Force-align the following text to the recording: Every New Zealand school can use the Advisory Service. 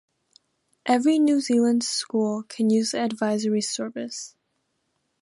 Every 0.87 1.19
New 1.19 1.41
Zealand 1.41 1.83
school 1.83 2.41
can 2.41 2.71
use 2.71 2.89
the 2.93 3.01
Advisory 3.01 3.61
Service. 3.61 4.35